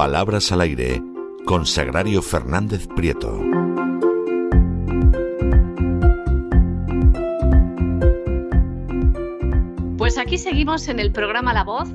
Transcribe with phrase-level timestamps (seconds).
[0.00, 1.02] Palabras al aire
[1.44, 3.38] con Sagrario Fernández Prieto.
[9.98, 11.90] Pues aquí seguimos en el programa La Voz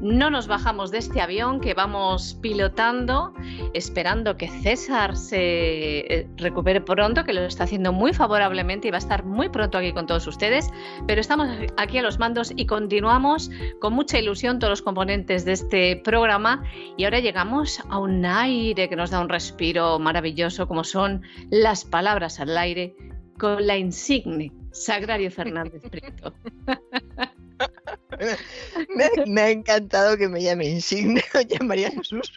[0.00, 3.34] no nos bajamos de este avión que vamos pilotando,
[3.74, 8.96] esperando que César se eh, recupere pronto, que lo está haciendo muy favorablemente y va
[8.96, 10.70] a estar muy pronto aquí con todos ustedes.
[11.06, 15.52] Pero estamos aquí a los mandos y continuamos con mucha ilusión todos los componentes de
[15.52, 16.64] este programa.
[16.96, 21.84] Y ahora llegamos a un aire que nos da un respiro maravilloso, como son las
[21.84, 22.96] palabras al aire
[23.38, 26.34] con la insigne Sagrario Fernández Prieto.
[29.26, 32.32] me, ha encantado que me llame insigne doña María Jesús.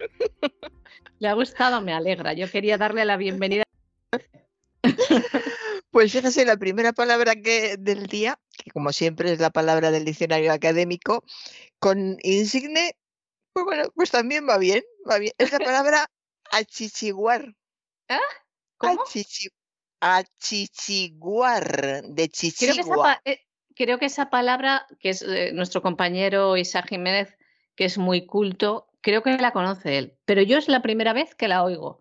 [1.22, 2.34] Le ha gustado, me alegra.
[2.34, 3.64] Yo quería darle la bienvenida.
[5.92, 10.06] Pues fíjese, la primera palabra que, del día, que como siempre es la palabra del
[10.06, 11.26] diccionario académico,
[11.80, 12.96] con insigne,
[13.52, 15.34] pues bueno, pues también va bien, va bien.
[15.38, 16.10] Es la palabra
[16.50, 17.54] achichiguar.
[18.08, 18.20] ¿Ah?
[18.78, 19.04] ¿Cómo?
[20.00, 23.22] achichiguar, de chichigua.
[23.26, 23.42] Eh,
[23.76, 27.38] creo que esa palabra, que es eh, nuestro compañero Isaac Jiménez,
[27.76, 31.36] que es muy culto, creo que la conoce él, pero yo es la primera vez
[31.36, 32.00] que la oigo.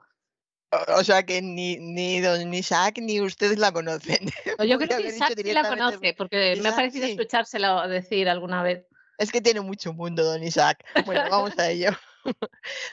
[0.97, 4.19] O, sea que ni, ni don Isaac ni ustedes la conocen.
[4.67, 8.87] yo creo que Isaac sí la conoce, porque me ha parecido escuchársela decir alguna vez.
[9.19, 10.85] Es que tiene mucho mundo, don Isaac.
[11.05, 11.91] Bueno, vamos a ello.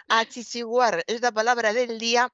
[0.10, 2.34] Achiciguar es la palabra del día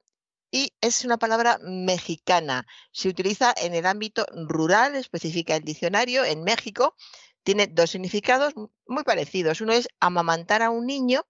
[0.50, 2.66] y es una palabra mexicana.
[2.90, 6.96] Se utiliza en el ámbito rural, especifica el diccionario, en México.
[7.42, 8.54] Tiene dos significados
[8.86, 9.60] muy parecidos.
[9.60, 11.26] Uno es amamantar a un niño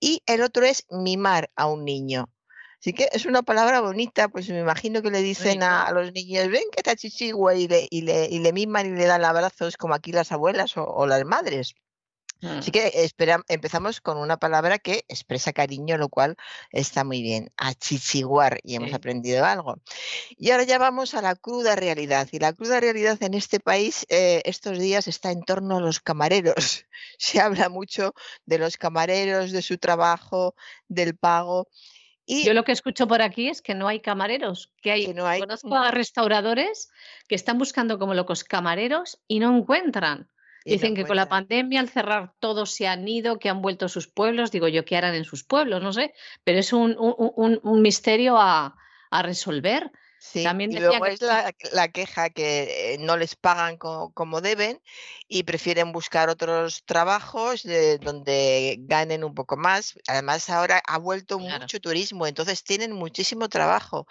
[0.00, 2.28] y el otro es mimar a un niño.
[2.80, 6.48] Así que es una palabra bonita, pues me imagino que le dicen a, los niños,
[6.48, 9.76] ven que está chichigua y le, y, le, y le miman y le dan abrazos
[9.76, 11.74] como aquí las abuelas o, las madres.
[12.42, 12.72] Así Mm.
[12.72, 16.36] que espera- empezamos con una palabra que expresa cariño, lo cual
[16.70, 17.52] está muy bien.
[17.56, 18.94] Achichiguar, y hemos Sí.
[18.94, 19.76] aprendido algo.
[20.38, 22.28] Y ahora ya vamos a la cruda realidad.
[22.32, 26.00] Y la cruda realidad en este país eh, estos días está en torno a los
[26.00, 26.54] camareros.
[27.18, 28.14] Se habla mucho
[28.46, 30.54] de los camareros, de su trabajo,
[30.88, 31.68] del pago.
[32.26, 35.14] Y Yo lo que escucho por aquí es que no hay camareros, que hay, que
[35.14, 35.40] no hay.
[35.40, 36.88] conozco a restauradores
[37.26, 40.30] que están buscando como locos camareros y no encuentran.
[40.64, 43.88] Dicen que con la pandemia al cerrar todos se han ido, que han vuelto a
[43.88, 44.50] sus pueblos.
[44.50, 45.82] Digo yo, ¿qué harán en sus pueblos?
[45.82, 46.12] No sé,
[46.44, 48.76] pero es un, un- un- un misterio a,
[49.10, 49.90] a resolver.
[50.22, 54.12] Sí, También y luego que es la, la queja que eh, no les pagan co-
[54.12, 54.82] como deben
[55.26, 59.94] y prefieren buscar otros trabajos de- donde ganen un poco más.
[60.06, 61.66] Además, ahora ha vuelto Claro.
[61.66, 64.06] mucho turismo, entonces tienen muchísimo trabajo.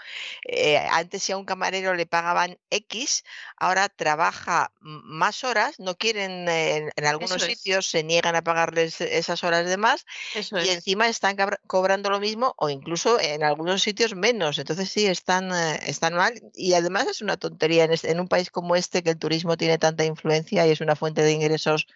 [0.46, 3.24] Eh, antes si a un camarero le pagaban X,
[3.58, 7.70] ahora trabaja más horas, no quieren, eh, en, en algunos Eso es.
[7.70, 10.70] sitios se niegan a pagarles esas horas de más Eso y es.
[10.70, 11.36] encima están
[11.68, 14.58] cobrando lo mismo o incluso en algunos sitios menos.
[14.60, 15.52] Entonces sí, están,
[16.00, 16.34] están mal.
[16.54, 19.58] Y además es una tontería en, este- en un país como este que el turismo
[19.58, 21.88] tiene tanta influencia y es una fuente de ingresos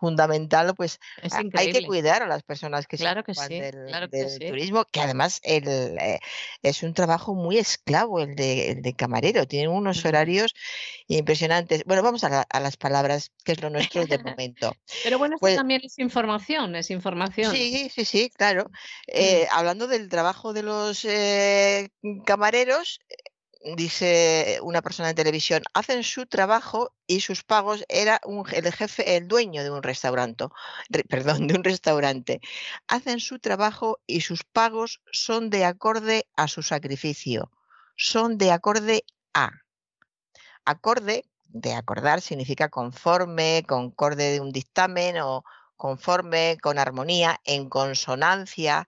[0.00, 1.00] fundamental, pues
[1.56, 4.16] hay que cuidar a las personas que se Claro que ocupan sí, del, claro que
[4.18, 4.38] del sí.
[4.46, 6.20] turismo, que además el, eh,
[6.62, 9.48] es un trabajo muy esclavo el de, el de camarero.
[9.48, 10.54] Tienen unos horarios
[11.08, 11.82] impresionantes.
[11.84, 14.72] Bueno, vamos a, la- a las palabras, que es lo nuestro de momento.
[15.02, 17.52] Pero bueno, esto Pues- también es información, es información.
[17.52, 18.70] Sí, sí, sí, claro.
[19.08, 21.88] Eh, hablando del trabajo de los eh,
[22.24, 23.00] camareros,
[23.76, 28.20] dice una persona en televisión, hacen su trabajo y sus pagos era
[28.52, 30.46] el jefe, el dueño de un restaurante,
[30.88, 32.40] re- perdón, de un restaurante.
[32.86, 37.50] Hacen su trabajo y sus pagos son de acorde a su sacrificio,
[37.96, 39.50] son de acorde a.
[40.64, 45.44] Acorde, de acordar, significa conforme, concorde de un dictamen o
[45.76, 48.86] conforme, con armonía, en consonancia.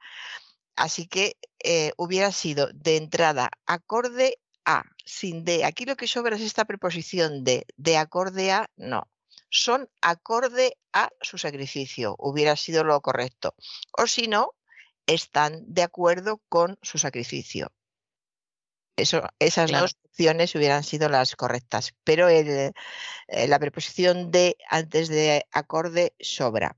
[0.77, 5.65] Así que eh, hubiera sido de entrada acorde a, sin de.
[5.65, 9.09] Aquí lo que sobra es esta preposición de, de acorde a, no.
[9.49, 13.55] Son acorde a su sacrificio, hubiera sido lo correcto.
[13.99, 14.55] O si no,
[15.07, 17.73] están de acuerdo con su sacrificio.
[18.97, 19.85] Eso, esas Claro.
[19.85, 22.73] dos opciones hubieran sido las correctas, pero el,
[23.29, 26.77] eh, la preposición de antes de acorde sobra.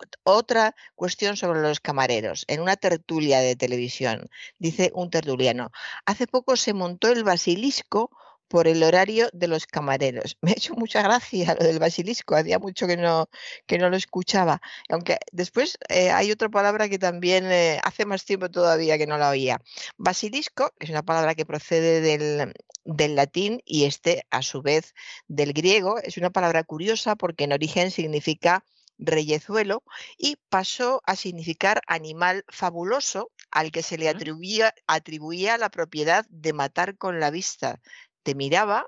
[0.00, 2.44] Ot- Otra cuestión sobre los camareros.
[2.48, 5.70] En una tertulia de televisión, dice un tertuliano,
[6.06, 8.10] hace poco se montó el basilisco
[8.48, 10.36] por el horario de los camareros.
[10.42, 13.28] Me ha hecho mucha gracia lo del basilisco, hacía mucho que no,
[13.66, 14.60] que no lo escuchaba.
[14.88, 19.18] Aunque después eh, hay otra palabra que también eh, hace más tiempo todavía que no
[19.18, 19.60] la oía.
[19.98, 22.52] Basilisco es una palabra que procede del,
[22.84, 24.94] del latín y este, a su vez,
[25.28, 25.98] del griego.
[26.02, 28.64] Es una palabra curiosa porque en origen significa
[29.00, 29.82] reyezuelo
[30.18, 36.52] y pasó a significar animal fabuloso al que se le atribuía, atribuía la propiedad de
[36.52, 37.80] matar con la vista.
[38.22, 38.86] Te miraba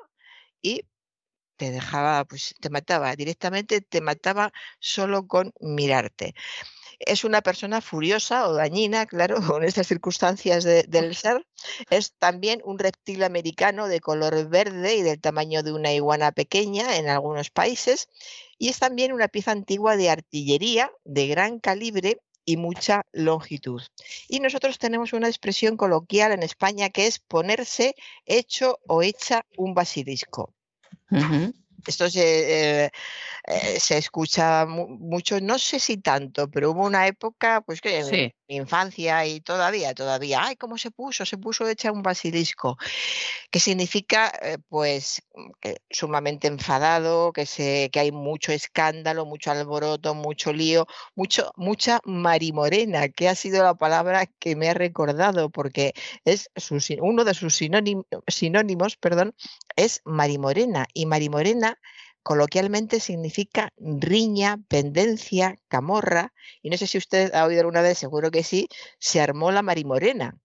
[0.62, 0.86] y
[1.56, 6.34] te dejaba, pues te mataba directamente, te mataba solo con mirarte.
[7.06, 11.46] Es una persona furiosa o dañina, claro, con estas circunstancias de- del ser.
[11.90, 16.96] Es también un reptil americano de color verde y del tamaño de una iguana pequeña
[16.96, 18.08] en algunos países.
[18.58, 23.82] Y es también una pieza antigua de artillería de gran calibre y mucha longitud.
[24.28, 27.94] Y nosotros tenemos una expresión coloquial en España que es ponerse
[28.26, 30.52] hecho o hecha un basilisco.
[31.86, 32.90] Esto se, eh,
[33.46, 38.02] eh, se escucha mu- mucho, no sé si tanto, pero hubo una época, pues que
[38.04, 38.34] Sí.
[38.54, 41.24] Infancia y todavía, todavía, ay, ¿cómo se puso?
[41.26, 42.76] Se puso hecha un basilisco,
[43.50, 49.50] que significa, eh, pues, mm, que sumamente enfadado, que, se, que hay mucho escándalo, mucho
[49.50, 55.50] alboroto, mucho lío, mucho, mucha marimorena, que ha sido la palabra que me ha recordado,
[55.50, 55.94] porque
[56.24, 56.50] es
[57.00, 59.34] uno de sus sinónim- sinónimos, perdón,
[59.76, 61.78] es marimorena, y marimorena
[62.22, 68.30] coloquialmente significa riña, pendencia, camorra, y no sé si usted ha oído alguna vez, seguro
[68.30, 70.38] que sí, se armó la marimorena.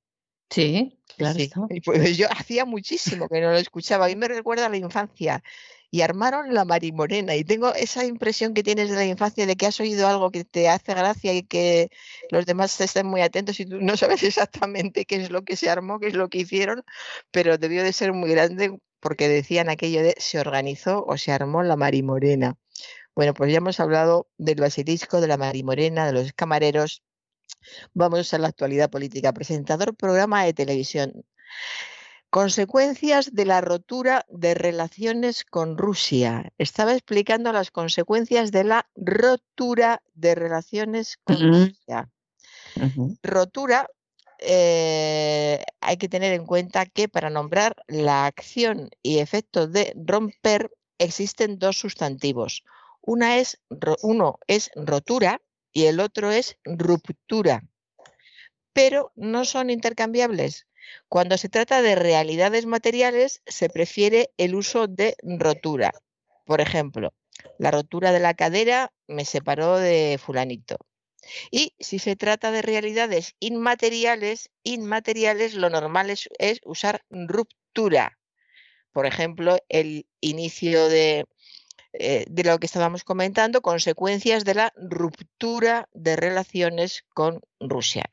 [0.49, 4.27] Sí, claro Sí, y pues yo hacía muchísimo que no lo escuchaba, a mí me
[4.27, 5.43] recuerda a la infancia.
[5.89, 9.67] Y armaron la marimorena, y tengo esa impresión que tienes de la infancia de que
[9.67, 11.89] has oído algo que te hace gracia y que
[12.29, 15.69] los demás estén muy atentos y tú no sabes exactamente qué es lo que se
[15.69, 16.83] armó, qué es lo que hicieron,
[17.31, 21.63] pero debió de ser muy grande porque decían aquello de se organizó o se armó
[21.63, 22.57] la marimorena.
[23.15, 27.01] Bueno, pues ya hemos hablado del basilisco, de la marimorena, de los camareros.
[27.93, 29.33] Vamos a la actualidad política.
[29.33, 31.25] Presentador programa de televisión.
[32.29, 36.51] Consecuencias de la rotura de relaciones con Rusia.
[36.57, 42.09] Estaba explicando las consecuencias de la rotura de relaciones con Rusia.
[43.23, 43.87] Rotura,
[44.39, 50.71] eh, hay que tener en cuenta que para nombrar la acción y efecto de romper
[50.99, 52.63] existen dos sustantivos.
[53.01, 53.61] Una es,
[54.01, 55.41] uno es rotura
[55.71, 57.63] y el otro es ruptura,
[58.73, 60.67] pero no son intercambiables.
[61.09, 65.91] Cuando se trata de realidades materiales, se prefiere el uso de rotura.
[66.45, 67.13] Por ejemplo,
[67.57, 70.77] la rotura de la cadera me separó de fulanito.
[71.51, 76.29] Y si se trata de realidades inmateriales, inmateriales lo normal es,
[76.63, 78.17] usar ruptura.
[78.91, 81.25] Por ejemplo, el inicio de,
[81.93, 88.09] eh, de lo que estábamos comentando, consecuencias de la ruptura de relaciones con Rusia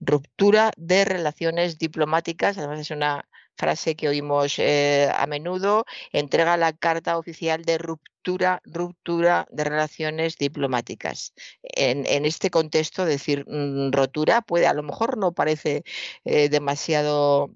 [0.00, 6.72] ruptura de relaciones diplomáticas, además es una frase que oímos eh, a menudo, entrega la
[6.72, 8.17] carta oficial de ruptura,
[8.64, 11.32] ruptura de relaciones diplomáticas.
[11.62, 15.84] En, este contexto, decir mm, rotura puede, a lo mejor no parece
[16.24, 17.50] eh, demasiado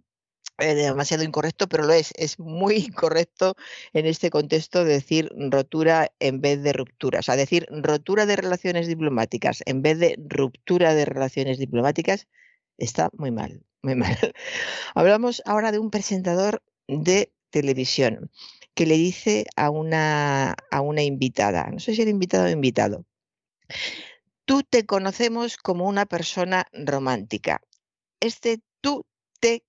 [0.59, 2.13] eh, demasiado incorrecto, pero lo es.
[2.17, 3.57] Es muy incorrecto
[3.93, 7.21] en este contexto decir rotura en vez de ruptura.
[7.21, 12.29] O sea, decir rotura de relaciones diplomáticas en vez de ruptura de relaciones diplomáticas
[12.79, 14.17] está muy mal, muy mal.
[14.95, 18.31] Hablamos ahora de un presentador de televisión
[18.75, 23.05] que le dice a una, a una invitada, no sé si era invitado o invitado,
[24.45, 27.61] tú te conocemos como una persona romántica.
[28.21, 29.05] Este tú
[29.41, 29.65] te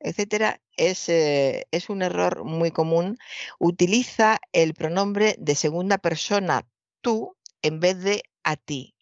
[0.00, 3.18] etcétera, es, eh, es, un error muy común.
[3.58, 6.66] Utiliza el pronombre de segunda persona
[7.00, 8.94] tú en vez de a ti.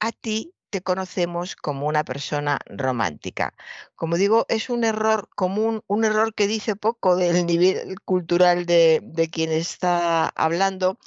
[0.00, 3.54] A ti te conocemos como una persona romántica.
[3.96, 9.28] Como digo, es un error común, un error que dice poco del nivel cultural de,
[9.32, 10.98] quien está hablando.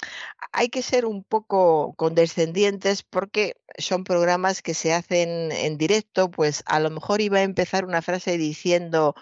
[0.52, 6.62] Hay que ser un poco condescendientes porque son programas que se hacen en directo, pues
[6.66, 9.14] a lo mejor iba a empezar una frase diciendo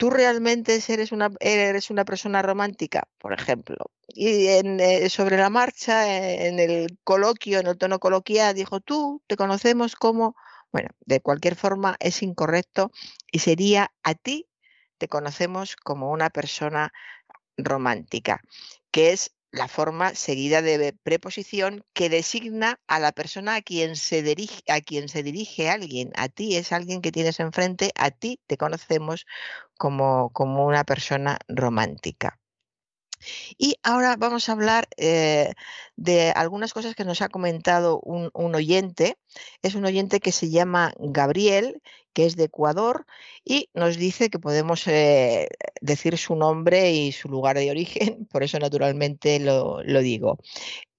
[0.00, 3.76] ¿Tú realmente eres una, eres una persona romántica, por ejemplo?
[4.08, 9.36] Y eh, sobre la marcha, en el coloquio, en el tono coloquial, dijo, tú te
[9.36, 10.36] conocemos como,
[10.72, 12.90] bueno, de cualquier forma es incorrecto
[13.30, 14.48] y sería a ti
[14.96, 16.94] te conocemos como una persona
[17.58, 18.40] romántica,
[18.90, 24.22] que es la forma seguida de preposición que designa a la persona a quien se
[24.22, 26.12] dirige, a quien se dirige alguien.
[26.16, 29.26] A ti es alguien que tienes enfrente, a ti te conocemos
[29.78, 32.38] como, como una persona romántica.
[33.58, 35.52] Y ahora vamos a hablar eh,
[35.96, 39.18] de algunas cosas que nos ha comentado un, oyente.
[39.62, 43.06] Es un oyente que se llama Gabriel, que es de Ecuador,
[43.44, 45.48] y nos dice que podemos eh,
[45.80, 50.38] decir su nombre y su lugar de origen, por eso naturalmente lo, digo.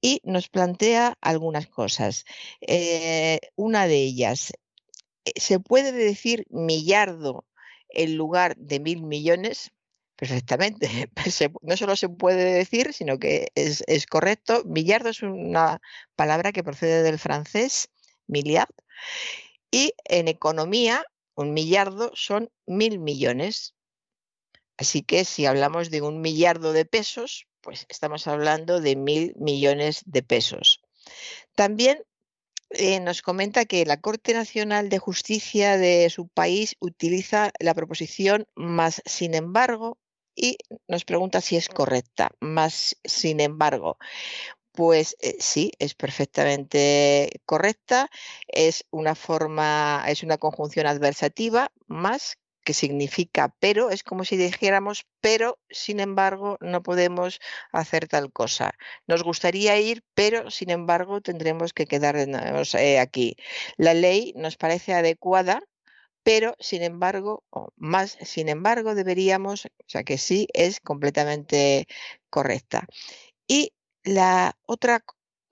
[0.01, 2.25] Y nos plantea algunas cosas.
[2.61, 4.53] Eh, una de ellas,
[5.35, 7.45] ¿se puede decir millardo
[7.89, 9.71] en lugar de mil millones?
[10.21, 11.09] Perfectamente.
[11.63, 14.61] no solo se puede decir, sino que es, correcto.
[14.65, 15.81] Millardo es una
[16.15, 17.89] palabra que procede del francés,
[18.27, 18.69] milliard,
[19.71, 23.73] y en economía, un millardo son mil millones.
[24.77, 30.03] Así que si hablamos de un millardo de pesos, pues estamos hablando de mil millones
[30.05, 30.83] de pesos.
[31.55, 32.03] También
[32.69, 38.45] eh, nos comenta que la Corte Nacional de Justicia de su país utiliza la proposición
[38.53, 39.97] más, sin embargo,
[40.35, 40.57] y
[40.87, 42.31] nos pregunta si es correcta.
[42.39, 43.97] Más, sin embargo,
[44.71, 48.09] pues eh, sí, es perfectamente correcta.
[48.47, 55.05] Es una forma, es una conjunción adversativa más que significa pero, es como si dijéramos
[55.19, 57.39] pero, sin embargo, no podemos
[57.71, 58.73] hacer tal cosa.
[59.07, 63.35] Nos gustaría ir, pero, sin embargo, tendremos que quedarnos eh, aquí.
[63.77, 65.61] La ley nos parece adecuada
[66.23, 71.87] pero sin embargo, o más sin embargo, deberíamos, o sea que sí es completamente
[72.29, 72.87] correcta.
[73.47, 73.73] Y
[74.03, 75.03] la otra,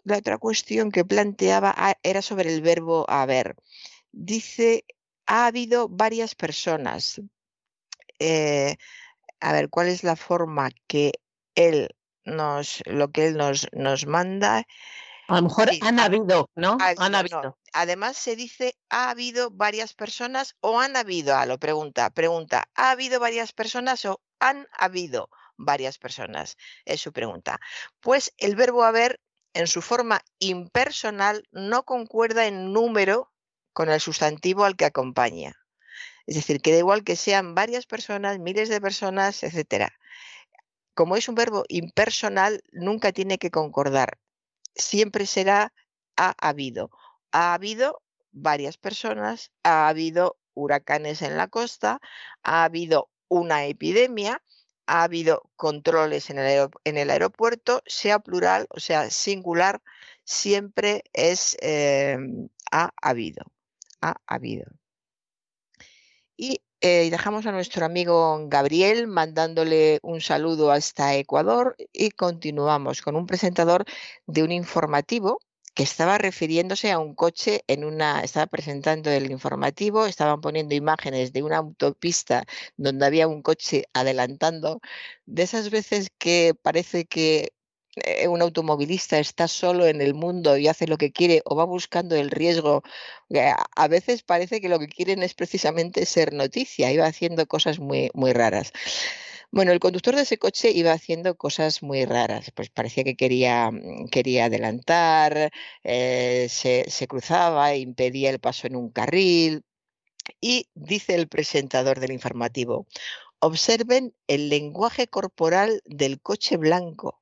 [0.03, 3.55] la otra cuestión que planteaba ah, era sobre el verbo haber.
[4.11, 4.85] Dice,
[5.25, 7.21] ha habido varias personas.
[8.19, 8.75] Eh,
[9.39, 11.13] a ver, ¿cuál es la forma que
[11.55, 11.89] él
[12.25, 14.65] nos, lo que él nos, nos manda?
[15.29, 16.77] A lo mejor han habido, ¿no?
[16.79, 17.57] Han habido.
[17.71, 22.89] Además se dice ha habido varias personas o han habido, a lo pregunta, pregunta, ¿ha
[22.89, 26.57] habido varias personas o han habido varias personas?
[26.83, 27.59] Es su pregunta.
[27.99, 29.21] Pues el verbo haber
[29.53, 33.31] en su forma impersonal no concuerda en número
[33.71, 35.53] con el sustantivo al que acompaña.
[36.25, 39.93] Es decir, que da igual que sean varias personas, miles de personas, etcétera.
[40.95, 44.17] Como es un verbo impersonal, nunca tiene que concordar.
[44.75, 45.73] Siempre será
[46.17, 46.91] ha habido.
[47.31, 51.99] Ha habido varias personas, ha habido huracanes en la costa,
[52.43, 54.43] ha habido una epidemia,
[54.87, 59.81] ha habido controles en el, aeropuerto, sea plural o sea singular,
[60.23, 63.45] siempre es em, ha habido.
[64.01, 64.65] Ha habido.
[66.37, 73.15] Y eh, dejamos a nuestro amigo Gabriel mandándole un saludo hasta Ecuador y continuamos con
[73.15, 73.85] un presentador
[74.27, 75.39] de un informativo
[75.73, 81.33] que estaba refiriéndose a un coche en una, estaba presentando el informativo, estaban poniendo imágenes
[81.33, 82.45] de una autopista
[82.77, 84.81] donde había un coche adelantando,
[85.25, 87.53] de esas veces que parece que
[87.95, 91.65] eh, un automovilista está solo en el mundo y hace lo que quiere o va
[91.65, 92.83] buscando el riesgo,
[93.75, 98.09] a veces parece que lo que quieren es precisamente ser noticia, iba haciendo cosas muy,
[98.13, 98.71] muy raras.
[99.51, 103.71] Bueno, el conductor de ese coche iba haciendo cosas muy raras, pues parecía que quería,
[103.71, 105.51] mm, quería adelantar,
[105.83, 109.63] eh, se, se cruzaba, impedía el paso en un carril.
[110.41, 112.87] Y dice el presentador del informativo,
[113.39, 117.18] observen el lenguaje corporal del coche blanco.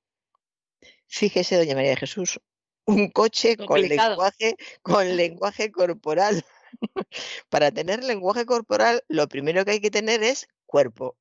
[1.08, 2.40] Fíjese, doña María de Jesús,
[2.86, 6.46] un coche con lenguaje, con lenguaje corporal.
[7.50, 11.18] Para tener lenguaje corporal, lo primero que hay que tener es cuerpo.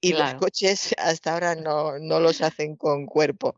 [0.00, 3.54] Y los coches hasta ahora no, no los hacen con cuerpo.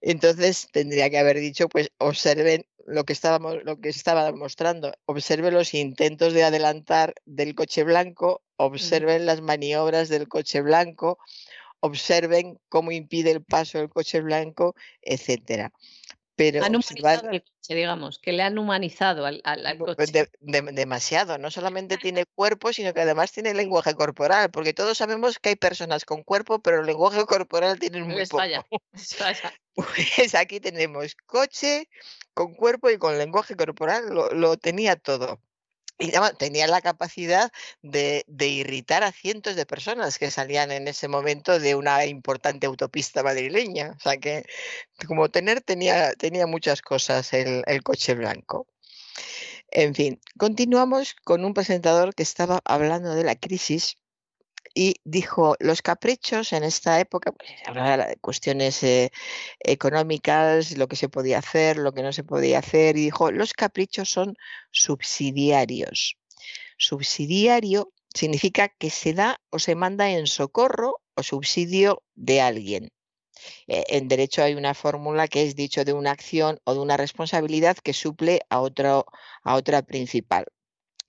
[0.00, 5.54] Entonces tendría que haber dicho, pues observen lo que estábamos, lo que estaba mostrando, observen
[5.54, 11.18] los intentos de adelantar del coche blanco, observen las maniobras del coche blanco,
[11.84, 15.70] observen cómo impide el paso del coche blanco, etcétera.
[16.34, 19.42] Pero han humanizado coche, digamos, que le han humanizado al,
[19.78, 20.30] coche.
[20.40, 25.50] demasiado, no solamente tiene cuerpo, sino que además tiene lenguaje corporal, porque todos sabemos que
[25.50, 28.42] hay personas con cuerpo, pero el lenguaje corporal tiene muy poco.
[29.76, 31.88] Pues aquí tenemos coche
[32.32, 35.40] con cuerpo y con lenguaje corporal, lo tenía todo
[35.98, 37.52] y tenía la capacidad
[37.82, 43.22] de, irritar a cientos de personas que salían en ese momento de una importante autopista
[43.22, 43.92] madrileña.
[43.96, 44.44] O sea que
[45.06, 48.66] como tener tenía, tenía muchas cosas el, el coche blanco.
[49.70, 53.98] En fin, continuamos con un presentador que estaba hablando de la crisis
[54.74, 59.12] y dijo, los caprichos en esta época, pues hablaba de cuestiones eh,
[59.60, 63.52] económicas, lo que se podía hacer, lo que no se podía hacer, y dijo, los
[63.52, 64.36] caprichos son
[64.72, 66.16] subsidiarios.
[66.76, 72.90] Subsidiario significa que se da o se manda en socorro o subsidio de alguien.
[73.68, 76.96] Eh, en derecho hay una fórmula que es dicho de una acción o de una
[76.96, 79.06] responsabilidad que suple a, otro,
[79.42, 80.46] a otra principal.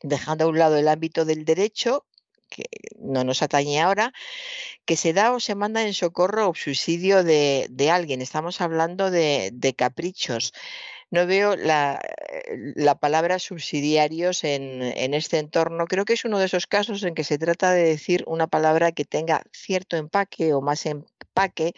[0.02, 2.06] Dejando a un lado el ámbito del derecho,
[2.50, 2.66] que
[3.00, 4.14] no nos atañe ahora,
[4.86, 8.22] que se da o se manda en socorro o subsidio de, alguien.
[8.22, 10.54] Estamos hablando de, caprichos.
[11.12, 12.00] No veo la,
[13.00, 15.86] palabra subsidiarios en, en, este entorno.
[15.86, 18.92] Creo que es uno de esos casos en que se trata de decir una palabra
[18.92, 21.74] que tenga cierto empaque o más empaque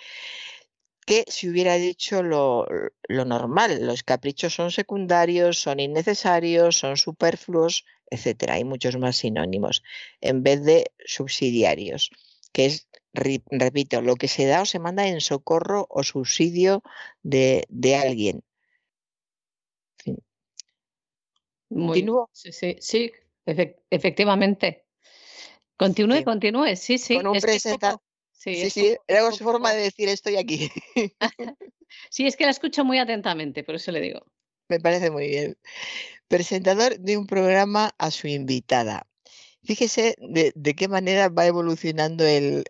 [1.08, 2.68] que si hubiera dicho lo,
[3.08, 3.88] lo, normal.
[3.88, 8.56] Los caprichos son secundarios, son innecesarios, son superfluos, etcétera.
[8.56, 9.84] Hay muchos más sinónimos
[10.20, 12.12] en vez de subsidiarios,
[12.52, 16.84] que es, repito, lo que se da o se manda en socorro o subsidio
[17.24, 17.66] de,
[17.96, 18.44] alguien.
[21.70, 22.30] ¿Continúo?
[22.34, 23.12] Sí, sí, sí
[23.90, 24.84] efectivamente.
[25.78, 27.16] Continúe, continúe, sí, sí.
[27.16, 28.02] Con un presentador.
[28.38, 30.70] Sí, sí, era su forma de decir estoy aquí.
[32.10, 34.22] sí, es que la escucho muy atentamente, por eso le digo.
[34.70, 35.58] Me parece muy bien.
[36.28, 39.08] Presentador de un programa a su invitada.
[39.64, 42.64] Fíjese de, qué manera va evolucionando el,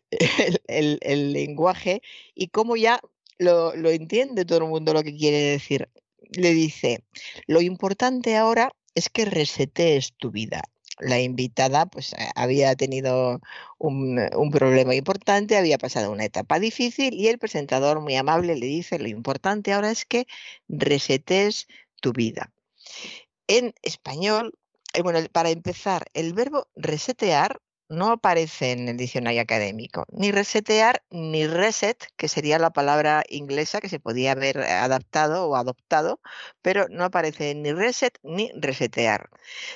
[0.68, 2.02] el, lenguaje
[2.34, 3.00] y cómo ya
[3.38, 5.90] lo, lo entiende todo el mundo lo que quiere decir.
[6.32, 7.04] Le dice,
[7.46, 10.64] lo importante ahora es que resetees tu vida
[11.00, 13.42] la invitada pues eh, había tenido
[13.78, 18.66] un, un, problema importante, había pasado una etapa difícil y el presentador muy amable le
[18.66, 20.28] dice, lo importante ahora es que
[20.68, 21.68] resetes
[22.02, 22.52] tu vida.
[23.48, 24.58] En español,
[24.94, 31.04] eh, bueno, para empezar, el verbo resetear no aparece en el diccionario académico, ni resetear
[31.10, 36.20] ni reset, que sería la palabra inglesa que se podía haber adaptado o adoptado,
[36.62, 39.30] pero no aparece ni reset ni resetear.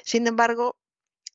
[0.04, 0.76] Sin embargo,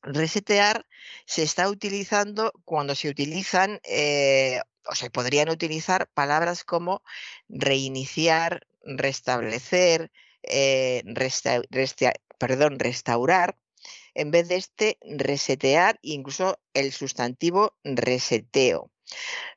[0.01, 0.85] resetear
[1.25, 7.01] se está utilizando cuando se utilizan eh, o se podrían utilizar palabras como
[7.49, 10.11] reiniciar, restablecer,
[10.43, 11.03] eh,
[12.37, 13.57] perdón, restaurar,
[14.13, 18.91] en vez de este resetear, incluso el sustantivo reseteo.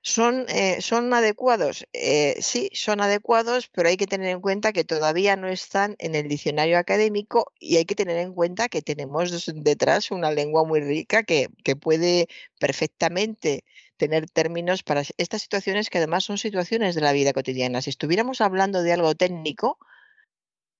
[0.02, 1.86] ¿Son, eh, ¿Son adecuados?
[1.92, 6.14] Eh, sí, son adecuados, pero hay que tener en cuenta que todavía no están en
[6.14, 10.80] el diccionario académico y hay que tener en cuenta que tenemos detrás una lengua muy
[10.80, 13.64] rica que, que puede perfectamente
[13.96, 17.82] tener términos para estas situaciones que además son situaciones de la vida cotidiana.
[17.82, 19.78] Si estuviéramos hablando de algo técnico,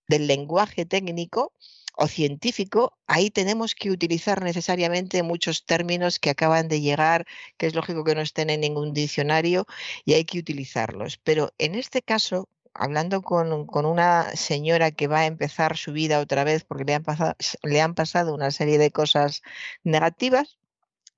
[0.09, 1.53] del lenguaje técnico,
[1.97, 7.27] o científico, ahí tenemos que utilizar necesariamente muchos términos que acaban de llegar,
[7.57, 9.67] que es lógico que no estén en ningún diccionario
[10.05, 11.19] y hay que utilizarlos.
[11.19, 16.45] Pero en este caso, hablando con, una señora que va a empezar su vida otra
[16.45, 19.43] vez porque le han, pasado, le han pasado una serie de cosas
[19.85, 20.59] negativas,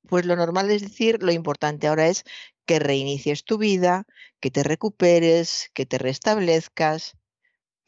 [0.09, 2.25] pues lo normal es decir, lo importante ahora es
[2.67, 4.05] que reinicies tu vida,
[4.41, 7.17] que te recuperes, que te restablezcas,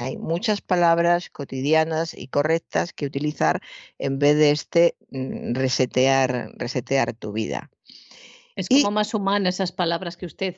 [0.04, 3.62] hay muchas palabras cotidianas y correctas que utilizar
[3.98, 7.70] en vez de este mm, resetear, resetear tu vida.
[8.54, 10.56] Es como más humana esas palabras que usted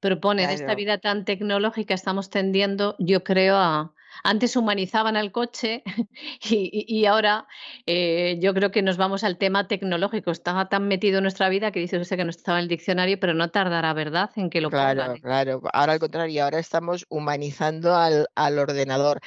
[0.00, 0.44] propone.
[0.44, 5.82] En esta vida tan tecnológica estamos tendiendo, yo creo, a, antes humanizaban al coche
[6.42, 7.46] y, ahora
[7.86, 10.30] eh, yo creo que nos vamos al tema tecnológico.
[10.30, 13.18] Está tan metido en nuestra vida que dice usted que no estaba en el diccionario,
[13.18, 15.60] pero no tardará, ¿verdad?, en que lo Claro, claro.
[15.72, 19.20] Ahora al contrario, ahora estamos humanizando al, al, ordenador.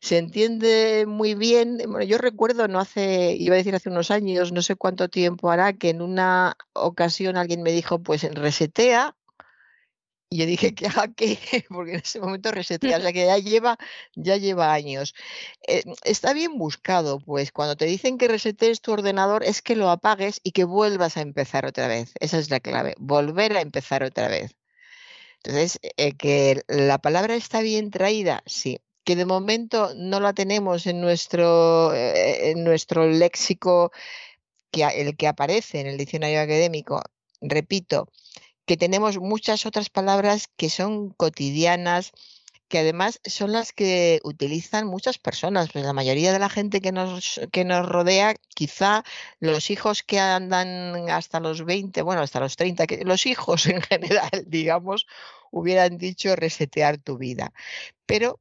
[0.00, 1.78] Se entiende muy bien.
[1.86, 5.50] Bueno, yo recuerdo, no hace, iba a decir hace unos años, no sé cuánto tiempo
[5.50, 9.14] hará, que en una ocasión alguien me dijo, pues resetea
[10.30, 11.38] y yo dije que haga qué,
[11.68, 13.78] porque en ese momento resetea, o sea que ya lleva,
[14.14, 15.14] ya lleva años.
[15.66, 19.90] Eh, está bien buscado, pues cuando te dicen que resetees tu ordenador es que lo
[19.90, 22.12] apagues y que vuelvas a empezar otra vez.
[22.20, 24.56] Esa es la clave, volver a empezar otra vez.
[25.42, 28.80] Entonces, eh, que la palabra está bien traída, sí.
[29.04, 33.92] Que de momento no la tenemos en nuestro, eh, en nuestro léxico,
[34.70, 37.02] que, el que aparece en el diccionario académico,
[37.40, 38.08] repito,
[38.68, 42.12] que tenemos muchas otras palabras que son cotidianas,
[42.68, 45.70] que además son las que utilizan muchas personas.
[45.72, 49.04] Pues la mayoría de la gente que nos, que nos rodea, quizá
[49.40, 53.80] los hijos que andan hasta los 20, bueno, hasta los 30, que los hijos en
[53.80, 55.06] general, digamos,
[55.50, 57.54] hubieran dicho resetear tu vida.
[58.04, 58.38] Pero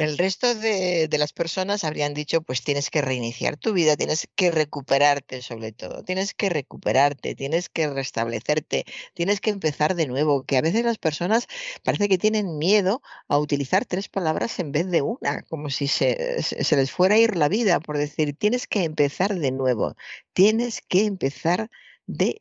[0.00, 4.50] el resto de, las personas habrían dicho, pues tienes que reiniciar tu vida, tienes que
[4.50, 8.84] recuperarte sobre todo, tienes que recuperarte, tienes que restablecerte,
[9.14, 11.46] tienes que empezar de nuevo, que a veces las personas
[11.82, 16.42] parece que tienen miedo a utilizar tres palabras en vez de una, como si se,
[16.42, 19.96] se les fuera a ir la vida por decir, tienes que empezar de nuevo,
[20.32, 21.89] tienes que empezar de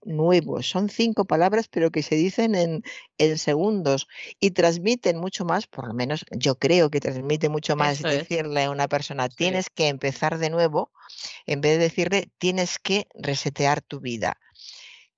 [0.03, 0.61] nuevo.
[0.63, 2.83] Son cinco palabras, pero que se dicen en,
[3.17, 4.07] en, segundos
[4.39, 8.71] y transmiten mucho más, por lo menos yo creo que transmite mucho más decirle a
[8.71, 10.91] una persona, tienes que empezar de nuevo,
[11.45, 14.37] en vez de decirle, tienes que resetear tu vida.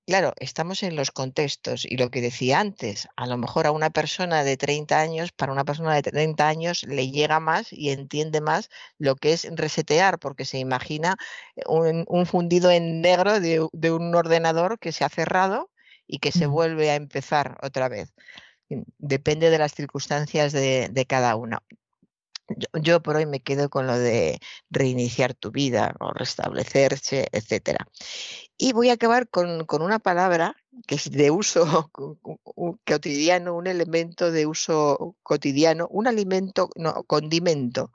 [0.04, 3.90] Claro, estamos en los contextos y lo que decía antes, a lo mejor a una
[3.90, 8.40] persona de 30 años, para una persona de 30 años le llega más y entiende
[8.40, 11.16] más lo que es resetear, porque se imagina
[11.54, 15.70] eh, un, fundido en negro de, un ordenador que se ha cerrado
[16.08, 18.12] y que se vuelve a empezar otra vez.
[18.98, 21.60] Depende de las circunstancias de, de cada uno.
[22.80, 24.38] Yo, por hoy me quedo con lo de
[24.70, 27.86] reiniciar tu vida o restablecerse, etcétera.
[28.58, 31.90] Y voy a acabar con, una palabra que es de uso
[32.86, 37.92] cotidiano, un elemento de uso cotidiano, un alimento, no, condimento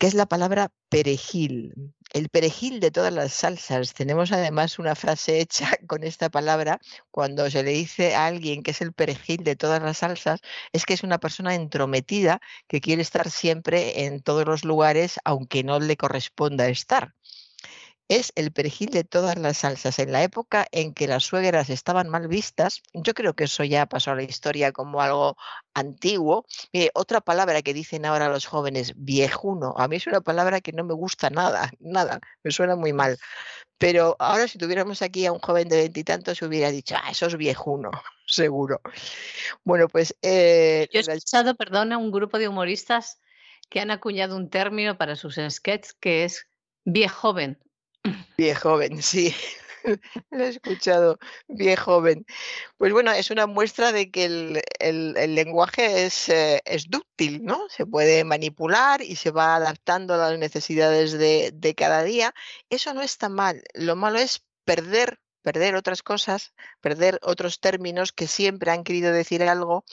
[0.00, 1.92] que es la palabra perejil.
[2.12, 3.94] El perejil de todas las salsas.
[3.94, 8.72] Tenemos además una frase hecha con esta palabra cuando se le dice a alguien que
[8.72, 10.40] es el perejil de todas las salsas,
[10.72, 15.62] es que es una persona entrometida que quiere estar siempre en todos los lugares aunque
[15.64, 17.14] no le corresponda estar
[18.10, 20.00] es el perejil de todas las salsas.
[20.00, 23.86] En la época en que las suegras estaban mal vistas, yo creo que eso ya
[23.86, 25.36] pasó a la historia como algo
[25.74, 26.44] antiguo.
[26.72, 29.74] Mire, otra palabra que dicen ahora los jóvenes, viejuno.
[29.76, 33.16] A mí es una palabra que no me gusta nada, nada, me suena muy mal.
[33.78, 37.26] Pero ahora si tuviéramos aquí a un joven de veintitantos se hubiera dicho, ah, eso
[37.26, 37.92] es viejuno,
[38.26, 38.80] seguro.
[39.62, 40.16] Bueno, pues...
[40.20, 43.20] Eh, yo he escuchado, perdona, un grupo de humoristas
[43.68, 46.48] que han acuñado un término para sus sketches que es
[46.84, 47.60] viejoven
[48.36, 49.34] Viejo joven, sí.
[50.30, 52.26] Lo he escuchado, viejo joven.
[52.76, 54.26] Pues bueno, es una muestra de que
[54.78, 57.66] el, lenguaje es, eh, es, dúctil, ¿no?
[57.70, 62.34] Se puede manipular y se va adaptando a las necesidades de, de cada día.
[62.68, 63.62] Eso no está mal.
[63.74, 69.42] Lo malo es perder perder otras cosas, perder otros términos que siempre han querido decir
[69.42, 69.84] algo.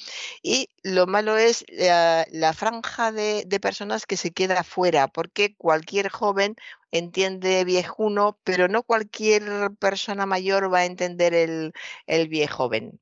[0.41, 6.55] Y lo malo es la, franja de, personas que se queda fuera, porque cualquier joven
[6.91, 11.73] entiende viejuno, pero no cualquier persona mayor va a entender el,
[12.07, 12.99] el viejoven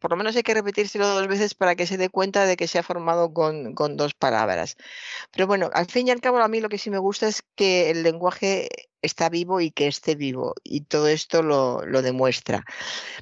[0.00, 2.68] por lo menos hay que repetírselo dos veces para que se dé cuenta de que
[2.68, 4.76] se ha formado con, dos palabras.
[5.30, 7.42] Pero bueno, al fin y al cabo a mí lo que sí me gusta es
[7.54, 8.68] que el lenguaje
[9.02, 12.64] está vivo y que esté vivo y todo esto lo, lo demuestra.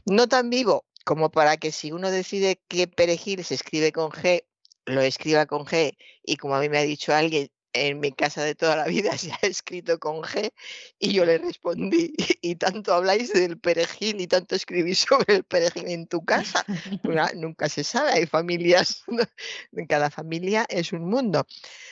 [0.04, 4.44] No tan vivo como para que si uno decide que perejil se escribe con G,
[4.86, 8.44] lo escriba con G y como a mí me ha dicho alguien, en mi casa
[8.44, 10.50] de toda la vida se ha escrito con G
[10.98, 15.88] y yo le respondí, y tanto habláis del perejil y tanto escribís sobre el perejil
[15.88, 16.64] en tu casa.
[17.02, 19.04] Pues nunca se sabe, hay familias,
[19.88, 21.46] cada familia es un mundo.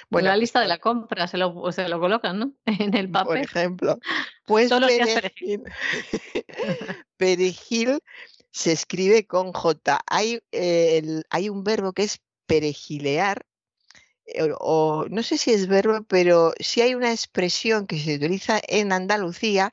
[0.09, 2.53] Bueno, la lista de la compra se lo, se lo colocan, ¿no?
[2.67, 3.27] En el papel.
[3.27, 3.99] Por ejemplo,
[4.47, 5.63] pues perejil,
[7.17, 8.01] perejil
[8.51, 10.01] se escribe con J.
[10.07, 13.47] Hay, eh, hay un verbo que es perejilear,
[14.59, 18.93] o no sé si es verbo, pero sí hay una expresión que se utiliza en
[18.93, 19.73] Andalucía,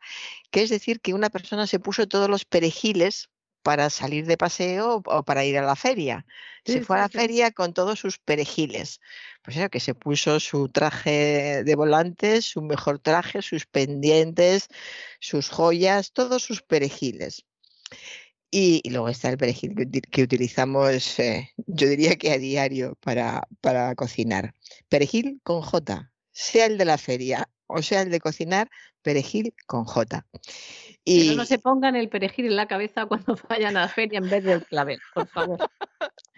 [0.52, 3.30] que es decir que una persona se puso todos los perejiles
[3.68, 6.26] para salir de paseo o para ir a la feria.
[6.66, 9.02] se fue a la feria con todos sus perejiles.
[9.44, 14.70] Pues eso, que se puso su traje de volantes, su mejor traje, sus pendientes,
[15.20, 17.46] sus joyas, todos sus perejiles.
[18.50, 19.76] Y, luego está el perejil
[20.10, 24.54] que, utilizamos, eh, yo diría que a diario para, para cocinar.
[24.88, 28.70] Perejil con J, sea el de la feria o sea el de cocinar,
[29.02, 30.26] perejil con J.
[31.04, 31.36] Y...
[31.36, 34.44] no se pongan el perejil en la cabeza cuando vayan a la feria en vez
[34.44, 35.70] del clavel, por favor.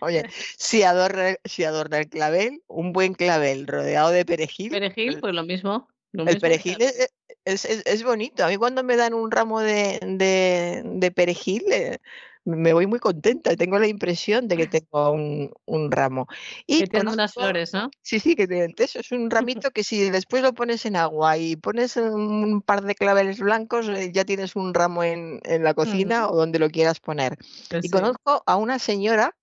[0.02, 0.26] Oye,
[0.58, 4.72] si adorna, si adorna el clavel, un buen clavel rodeado de perejil.
[4.72, 5.88] Perejil, pues lo mismo.
[6.14, 6.78] El perejil
[7.46, 8.44] es, bonito.
[8.44, 11.98] A mí cuando me dan un ramo de, de, perejil, eh,
[12.46, 13.56] me voy muy contenta.
[13.56, 16.28] Tengo la impresión de que tengo un, un ramo.
[16.66, 17.90] Y que tiene unas flores, ¿no?
[18.02, 21.38] Sí, sí, que tiene, eso es un ramito que si después lo pones en agua
[21.38, 25.74] y pones un par de claveles blancos, eh, ya tienes un ramo en, en la
[25.74, 27.38] cocina o donde lo quieras poner.
[27.70, 29.36] Pues y conozco a una señora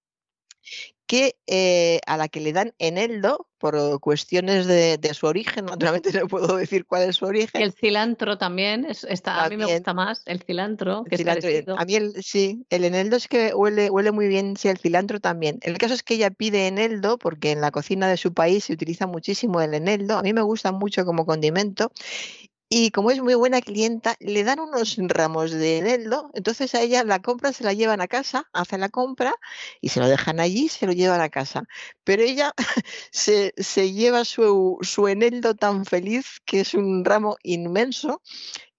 [1.06, 6.26] que eh, a la que le dan eneldo por cuestiones de, su origen, naturalmente no
[6.26, 7.62] puedo decir cuál es su origen.
[7.62, 11.04] el cilantro también, está, a mí me gusta más el cilantro.
[11.76, 15.20] a mí el, sí, el eneldo es que huele, huele muy bien, sí, el cilantro
[15.20, 15.58] también.
[15.62, 18.74] El caso es que ella pide eneldo porque en la cocina de su país se
[18.74, 21.92] utiliza muchísimo el eneldo, a mí me gusta mucho como condimento
[22.68, 27.04] y como es muy buena clienta, le dan unos ramos de eneldo, entonces a ella
[27.04, 29.34] la compra se la llevan a casa, hace la compra
[29.80, 31.64] y se lo dejan allí, se lo llevan a casa.
[32.02, 32.52] Pero ella
[33.12, 33.52] se,
[33.92, 38.20] lleva su, su eneldo tan feliz, que es un ramo inmenso,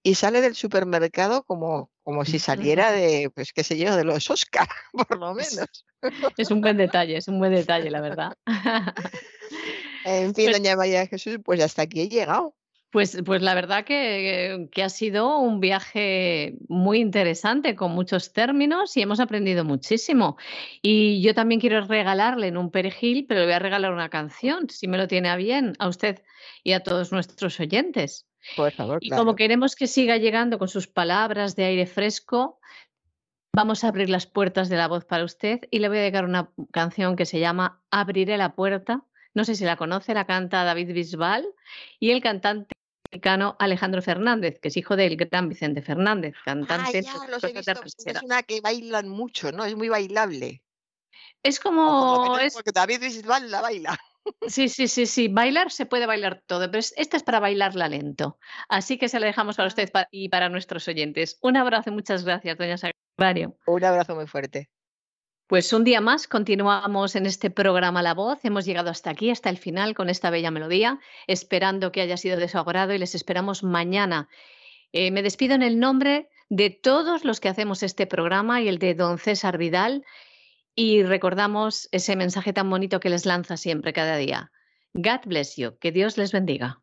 [0.02, 4.30] y sale del supermercado como, como si saliera de, pues qué sé yo, de los
[4.30, 5.86] Oscar, por lo menos.
[6.36, 8.36] Es un buen detalle, es un buen detalle, la verdad.
[10.04, 12.54] En fin, pues doña María Jesús, pues hasta aquí he llegado.
[12.90, 19.02] Pues, pues la verdad que, ha sido un viaje muy interesante con muchos términos y
[19.02, 20.38] hemos aprendido muchísimo.
[20.80, 24.70] Y yo también quiero regalarle en un perejil, pero le voy a regalar una canción,
[24.70, 26.22] si me lo tiene a bien, a usted
[26.64, 28.26] y a todos nuestros oyentes.
[28.56, 28.98] Por favor.
[29.02, 32.58] Y como queremos que siga llegando con sus palabras de aire fresco,
[33.52, 36.24] vamos a abrir las puertas de la voz para usted y le voy a dedicar
[36.24, 39.04] una canción que se llama Abriré la puerta.
[39.34, 41.46] No sé si la conoce, la canta David Bisbal
[42.00, 42.72] y el cantante
[43.10, 46.98] mexicano Alejandro Fernández, que es hijo del gran Vicente Fernández, cantante.
[46.98, 47.72] Ah, ya, los he visto.
[48.04, 49.64] Es una que bailan mucho, ¿no?
[49.64, 50.62] Es muy bailable.
[51.42, 52.36] Es como.
[52.52, 53.98] Porque David Bisbal la baila.
[54.46, 55.28] Sí, sí, sí, sí.
[55.28, 58.38] Bailar se puede bailar todo, pero esta es para bailarla lento.
[58.68, 59.68] Así que se la dejamos para ah.
[59.68, 61.38] usted y para nuestros oyentes.
[61.40, 63.56] Un abrazo, muchas gracias, doña Sagrario.
[63.66, 64.68] Un abrazo muy fuerte.
[65.48, 68.38] Pues un día más continuamos en este programa La Voz.
[68.44, 72.36] Hemos llegado hasta aquí, hasta el final, con esta bella melodía, esperando que haya sido
[72.36, 74.28] de su agrado y les esperamos mañana.
[74.92, 78.78] Eh, me despido en el nombre de todos los que hacemos este programa y el
[78.78, 80.04] de don César Vidal
[80.74, 84.52] y recordamos ese mensaje tan bonito que les lanza siempre, cada día.
[84.92, 86.82] God bless you, que Dios les bendiga.